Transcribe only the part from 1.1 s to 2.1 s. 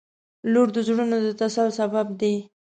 د تسل سبب